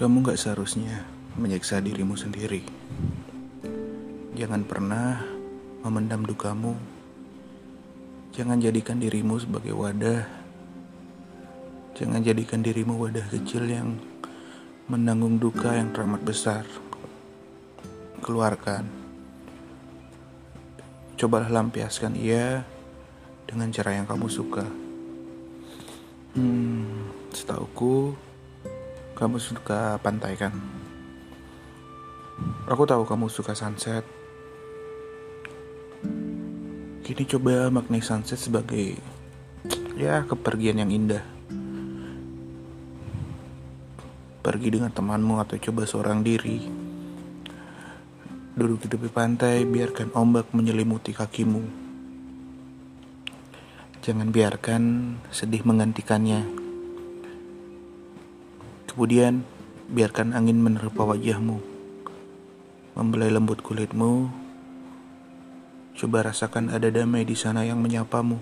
Kamu 0.00 0.24
gak 0.24 0.40
seharusnya 0.40 1.04
menyiksa 1.36 1.76
dirimu 1.76 2.16
sendiri. 2.16 2.64
Jangan 4.32 4.64
pernah 4.64 5.20
memendam 5.84 6.24
dukamu. 6.24 6.72
Jangan 8.32 8.64
jadikan 8.64 8.96
dirimu 8.96 9.36
sebagai 9.36 9.76
wadah. 9.76 10.24
Jangan 12.00 12.24
jadikan 12.24 12.64
dirimu 12.64 12.96
wadah 12.96 13.28
kecil 13.28 13.68
yang 13.68 14.00
menanggung 14.88 15.36
duka 15.36 15.76
yang 15.76 15.92
teramat 15.92 16.24
besar. 16.24 16.64
Keluarkan. 18.24 18.88
Cobalah 21.20 21.52
lampiaskan 21.52 22.16
ia 22.16 22.64
dengan 23.44 23.68
cara 23.68 24.00
yang 24.00 24.08
kamu 24.08 24.32
suka. 24.32 24.64
Hmm, 26.40 27.12
setauku 27.36 28.29
kamu 29.20 29.36
suka 29.36 30.00
pantai 30.00 30.32
kan? 30.32 30.48
Aku 32.64 32.88
tahu 32.88 33.04
kamu 33.04 33.28
suka 33.28 33.52
sunset. 33.52 34.00
Kini 37.04 37.28
coba 37.28 37.68
maknai 37.68 38.00
sunset 38.00 38.40
sebagai 38.40 38.96
ya 40.00 40.24
kepergian 40.24 40.80
yang 40.80 40.88
indah. 40.88 41.20
Pergi 44.40 44.72
dengan 44.72 44.88
temanmu 44.88 45.36
atau 45.36 45.60
coba 45.60 45.84
seorang 45.84 46.24
diri. 46.24 46.64
Duduk 48.56 48.80
di 48.80 48.88
tepi 48.88 49.12
pantai, 49.12 49.68
biarkan 49.68 50.16
ombak 50.16 50.48
menyelimuti 50.56 51.12
kakimu. 51.12 51.60
Jangan 54.00 54.32
biarkan 54.32 54.82
sedih 55.28 55.60
menggantikannya. 55.68 56.69
Kemudian, 59.00 59.48
biarkan 59.88 60.36
angin 60.36 60.60
menerpa 60.60 61.08
wajahmu, 61.08 61.56
membelai 62.92 63.32
lembut 63.32 63.64
kulitmu. 63.64 64.28
Coba 65.96 66.28
rasakan 66.28 66.68
ada 66.68 66.92
damai 66.92 67.24
di 67.24 67.32
sana 67.32 67.64
yang 67.64 67.80
menyapamu. 67.80 68.36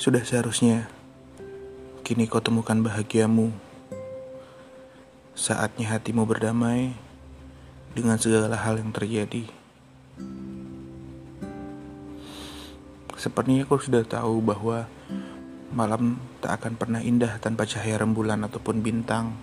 Sudah 0.00 0.24
seharusnya 0.24 0.88
kini 2.00 2.24
kau 2.32 2.40
temukan 2.40 2.80
bahagiamu. 2.80 3.52
Saatnya 5.36 6.00
hatimu 6.00 6.24
berdamai 6.24 6.96
dengan 7.92 8.16
segala 8.16 8.56
hal 8.56 8.80
yang 8.80 8.88
terjadi. 8.88 9.44
Sepertinya 13.20 13.68
kau 13.68 13.76
sudah 13.76 14.00
tahu 14.00 14.40
bahwa 14.40 14.88
Malam 15.74 16.22
tak 16.38 16.62
akan 16.62 16.78
pernah 16.78 17.02
indah 17.02 17.34
tanpa 17.42 17.66
cahaya 17.66 17.98
rembulan 17.98 18.46
ataupun 18.46 18.78
bintang. 18.78 19.34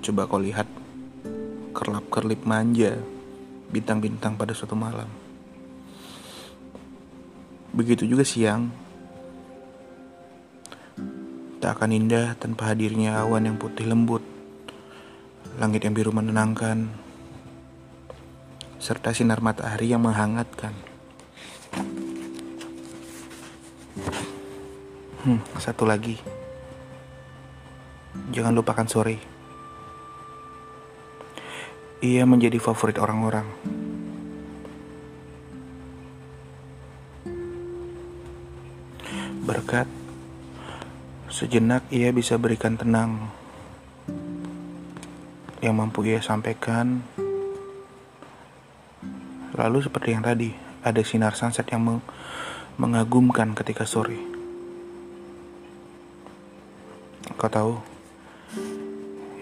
Coba 0.00 0.24
kau 0.24 0.40
lihat 0.40 0.64
kerlap-kerlip 1.76 2.48
manja 2.48 2.96
bintang-bintang 3.68 4.40
pada 4.40 4.56
suatu 4.56 4.72
malam. 4.72 5.04
Begitu 7.76 8.08
juga 8.08 8.24
siang. 8.24 8.72
Tak 11.60 11.76
akan 11.76 11.92
indah 11.92 12.32
tanpa 12.40 12.72
hadirnya 12.72 13.20
awan 13.20 13.52
yang 13.52 13.60
putih 13.60 13.84
lembut, 13.84 14.24
langit 15.60 15.84
yang 15.84 15.92
biru 15.92 16.08
menenangkan, 16.08 16.88
serta 18.80 19.12
sinar 19.12 19.44
matahari 19.44 19.92
yang 19.92 20.00
menghangatkan. 20.00 20.87
Hmm, 25.18 25.42
satu 25.58 25.82
lagi. 25.82 26.14
Jangan 28.30 28.54
lupakan 28.54 28.86
sore. 28.86 29.18
Ia 31.98 32.22
menjadi 32.22 32.62
favorit 32.62 33.02
orang-orang. 33.02 33.42
Berkat 39.42 39.90
sejenak 41.26 41.82
ia 41.90 42.14
bisa 42.14 42.38
berikan 42.38 42.78
tenang 42.78 43.34
yang 45.58 45.74
mampu 45.74 46.06
ia 46.06 46.22
sampaikan. 46.22 47.02
Lalu 49.58 49.82
seperti 49.82 50.14
yang 50.14 50.22
tadi, 50.22 50.54
ada 50.86 51.02
sinar 51.02 51.34
sunset 51.34 51.66
yang 51.74 51.98
mengagumkan 52.78 53.58
ketika 53.58 53.82
sore. 53.82 54.37
Kau 57.38 57.46
tahu, 57.46 57.78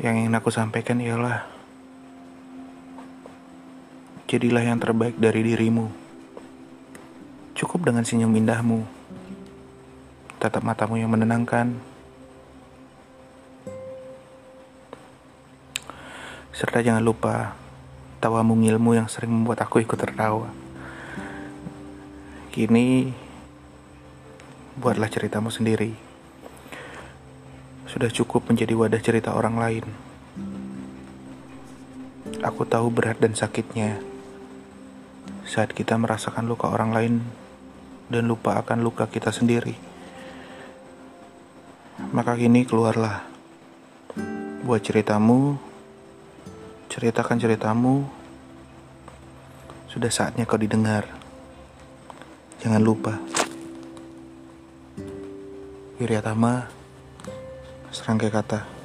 yang 0.04 0.20
ingin 0.20 0.36
aku 0.36 0.52
sampaikan 0.52 1.00
ialah 1.00 1.48
jadilah 4.28 4.60
yang 4.60 4.76
terbaik 4.76 5.16
dari 5.16 5.40
dirimu. 5.40 5.88
Cukup 7.56 7.88
dengan 7.88 8.04
senyum 8.04 8.36
indahmu, 8.36 8.84
tatap 10.36 10.60
matamu 10.60 11.00
yang 11.00 11.08
menenangkan, 11.08 11.72
serta 16.52 16.84
jangan 16.84 17.00
lupa 17.00 17.56
tawamu 18.20 18.60
ngilmu 18.60 18.92
yang 18.92 19.08
sering 19.08 19.32
membuat 19.32 19.64
aku 19.64 19.80
ikut 19.80 19.96
tertawa. 19.96 20.52
Kini, 22.52 23.08
buatlah 24.76 25.08
ceritamu 25.08 25.48
sendiri 25.48 26.05
sudah 27.96 28.12
cukup 28.12 28.52
menjadi 28.52 28.76
wadah 28.76 29.00
cerita 29.00 29.32
orang 29.32 29.56
lain. 29.56 29.84
Aku 32.44 32.68
tahu 32.68 32.92
berat 32.92 33.16
dan 33.16 33.32
sakitnya 33.32 34.04
saat 35.48 35.72
kita 35.72 35.96
merasakan 35.96 36.44
luka 36.44 36.68
orang 36.68 36.92
lain 36.92 37.14
dan 38.12 38.28
lupa 38.28 38.60
akan 38.60 38.84
luka 38.84 39.08
kita 39.08 39.32
sendiri. 39.32 39.72
Maka 42.12 42.36
kini 42.36 42.68
keluarlah, 42.68 43.24
buat 44.60 44.84
ceritamu, 44.84 45.56
ceritakan 46.92 47.40
ceritamu. 47.40 48.04
Sudah 49.88 50.12
saatnya 50.12 50.44
kau 50.44 50.60
didengar. 50.60 51.08
Jangan 52.60 52.84
lupa. 52.84 53.16
Wiryatama 55.96 56.75
serangkai 57.96 58.28
kata 58.28 58.75